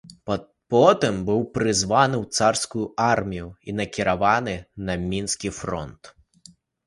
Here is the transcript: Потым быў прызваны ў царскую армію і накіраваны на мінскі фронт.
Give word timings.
Потым 0.73 1.15
быў 1.27 1.41
прызваны 1.57 2.15
ў 2.23 2.39
царскую 2.39 2.85
армію 3.09 3.47
і 3.71 3.77
накіраваны 3.79 4.55
на 4.91 4.99
мінскі 5.11 5.49
фронт. 5.61 6.01